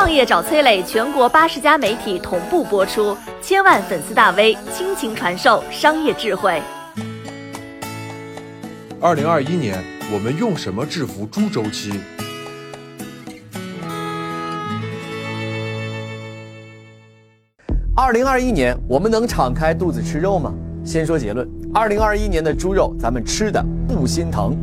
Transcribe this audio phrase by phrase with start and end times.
[0.00, 6.58] 创业找崔磊，全国八十家媒体同步播出，千万粉丝大 V 倾情传授商业智慧。
[8.98, 9.78] 二零二一年，
[10.10, 12.00] 我们用什么制服猪周期？
[17.94, 20.50] 二零二一年，我们能敞开肚子吃肉吗？
[20.82, 24.56] 先说结论：二零二一年的猪肉，咱们吃的不心疼。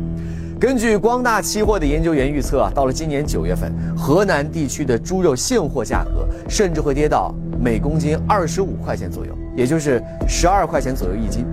[0.60, 11.46] 根据光大期货的研究员预测啊，到了今年九月份，河南地区的猪肉现货价格甚至会跌到每公斤二十五块钱左右，也就是十二块钱左右一斤。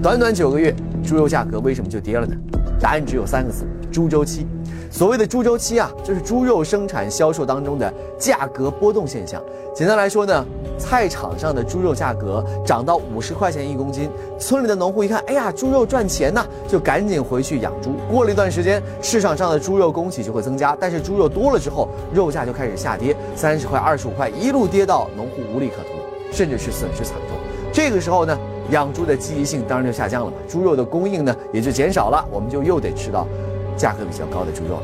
[0.00, 0.72] 短短九个月，
[1.02, 2.36] 猪肉价格为什么就跌了呢？
[2.78, 4.46] 答案只有三个字：猪周期。
[4.92, 9.42] 所谓的猪周期啊，就是猪肉生产销售当中的价格波动现象。
[9.74, 10.46] 简单来说呢，
[10.78, 17.92] 菜场上的猪肉价格涨到五十块钱一公斤，村里的农户一看，哎呀，猪肉赚钱呐，就赶紧回去养猪。
[18.10, 25.88] 过了一段时间，市场上的猪肉供给就会增加，但是猪肉多了之后，肉价就开始下跌，三十块、二十五块，一路跌到农户无利可图，
[26.32, 27.36] 甚至是损失惨重。
[27.72, 28.38] 这个时候呢，
[28.70, 33.26] 养猪的积极性当然就下降了嘛，猪肉的供应呢也就减少了，我们就又得吃到。
[33.74, 34.82] 价格比较高的猪肉了。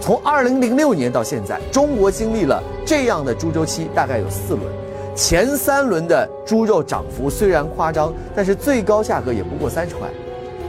[0.00, 4.83] 从二零零六年到现在，中国经历了这样的猪周期，大概有四轮。
[5.14, 10.08] 前三轮的猪肉涨幅虽然夸张，但是最高价格也不过三十块。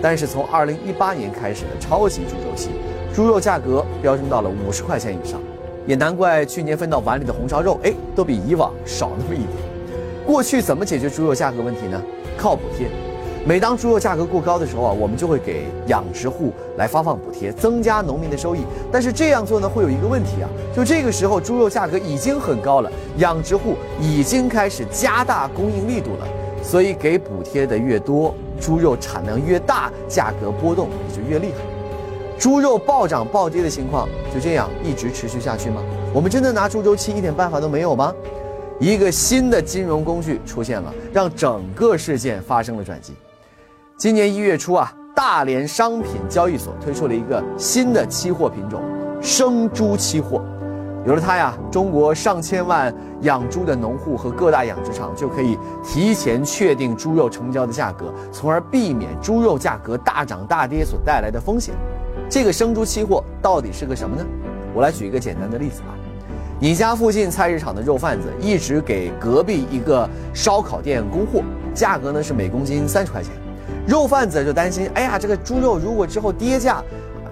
[0.02, 2.70] 但是从二零一八年开始的超级猪肉期，
[3.12, 5.42] 猪肉价格飙升到了五十块钱以上，
[5.88, 9.50] 也难怪去年分到碗里的红烧肉，哎，都比以往少那么一点。
[10.28, 12.00] 过去怎么解决猪肉价格问题呢？
[12.38, 12.88] 靠补贴。
[13.48, 18.62] 每当猪肉价格过高的时候啊，我们就会给养殖户来发放补贴，增加农民的收益。
[18.92, 26.28] 但是这样做呢，会有一个问题啊，就这个时候猪肉价格已经很高了，养殖户已经开始加大供应力度了，
[26.64, 31.58] 所以给补贴的越多，猪肉产量越大，价格波动也就越厉害。
[32.40, 35.84] 猪肉暴涨暴跌的情况就这样一直持续下去吗？
[36.16, 38.12] 我们真的拿猪周期一点办法都没有吗？
[38.80, 43.14] 一个新的金融工具出现了，让整个事件发生了转机。
[43.98, 48.82] 今年一月初啊，大连商品交易所推出了一个新的期货品种——
[49.24, 50.44] 生猪期货。
[51.06, 61.74] 有了它呀，中国上千万养猪的农户和各大养殖场就可以提前确定猪肉成交的价格，从而避免猪肉价格大涨大跌所带来的风险。
[62.30, 64.26] 这个生猪期货到底是个什么呢？
[64.74, 65.96] 我来举一个简单的例子吧，
[66.60, 71.42] 你家附近菜市场的肉贩子一直给隔壁一个烧烤店供货，
[71.74, 73.32] 价格呢是每公斤三十块钱。
[73.88, 76.84] 肉贩子就担心，哎呀，这个猪肉如果之后跌价，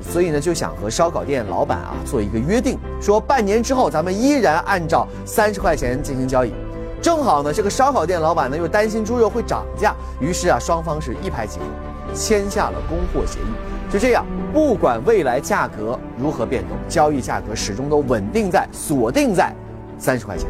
[0.01, 6.53] 所以呢就想和烧烤店老板啊做一个约定，说半年之后咱们依然按照三十块钱进行交易。
[7.01, 11.65] 正好呢，这个烧烤店老板呢又担心猪肉会涨价，于是啊双方是一拍即合，
[12.13, 13.91] 签下了供货协议。
[13.91, 19.53] 就这样，不管未来价格如何变动，交易价格始终都稳定在锁定在
[19.97, 20.47] 三十块钱。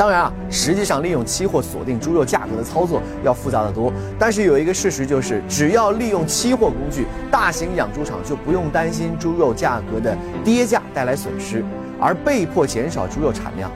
[0.00, 3.92] 当然啊，实际上利用期货锁定猪肉价格的操作要复杂得多。
[4.18, 11.62] 但是有一个事实就是，只要利用期货工具，大型养猪场就不用担心猪肉价格的跌价带来损失，
[12.00, 13.70] 而被迫减少猪肉产量。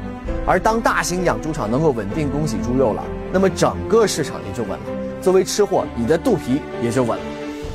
[0.47, 4.87] 而当大型养猪场能够稳定供给猪肉了，那么整个市场也就稳了。
[5.21, 7.25] 作为吃货，你的肚皮也就稳了。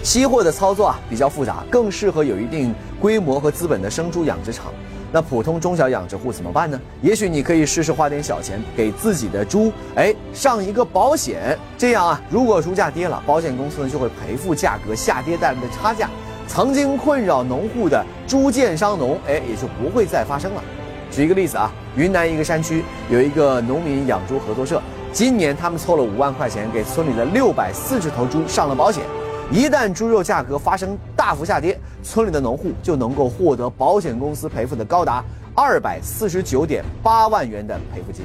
[0.01, 4.73] 期货的操作啊比较复杂，更适合有一定规模和资本的生猪养殖场。
[5.11, 6.79] 那普通中小养殖户怎么办呢？
[7.01, 16.09] 也许你可以试试花点小钱，给自己的猪哎上一个保险，这样啊，如果猪价跌了，保险公司呢就会赔付价格下跌带来的差价。
[16.47, 20.63] 曾经困扰农户的猪贱伤农，哎，也就不会再发生了。
[21.11, 24.81] 举一个例子啊，云南一个山区有一个农民养猪合作社，
[25.11, 29.03] 今年他们凑了五万块钱，给村里的六百四十头猪上了保险。
[29.51, 35.23] 一旦猪肉价格发生大幅下跌，村里的农户就能够获得保险公司赔付的高达
[35.55, 38.23] 二百四十九点八万元的赔付金。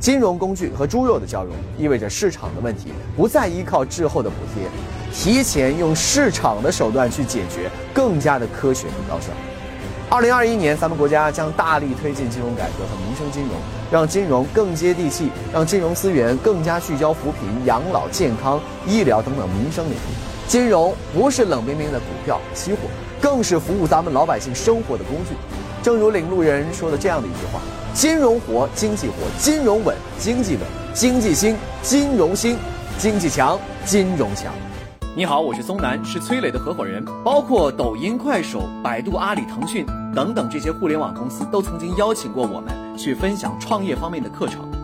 [0.00, 4.64] 金融工具和猪肉的交融，意味着市场的问题不再依靠滞后的补贴，
[5.12, 9.28] 提前用市场的手段去解决，更加的科学和高效。
[10.08, 13.52] 二零二一年，咱们国家将大力推进金融改革和民生金融，
[13.88, 20.29] 让金融更接地气，让金融资源更加聚焦扶贫、养老、健康、医疗等等民生领域。
[20.50, 22.78] 金融不是冷冰冰的股票、期货，
[23.20, 25.36] 更是服务咱们老百姓生活的工具。
[25.80, 27.60] 正如领路人说的这样的一句话
[27.94, 30.62] ：“金融活，经济活；金融稳，经济稳；
[30.92, 32.56] 经济兴，金融兴；
[32.98, 34.52] 经济强，金融强。”
[35.14, 37.04] 你好，我是松南，是崔磊的合伙人。
[37.24, 44.68] 包括抖音、快手、百度、阿里、腾讯等等这些互联网公司，都曾经邀请过我们去分享创业方面的课程。